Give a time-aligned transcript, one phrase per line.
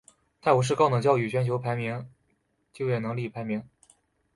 [0.41, 2.07] 泰晤士高等教育全球大学
[2.73, 3.63] 就业能力排名。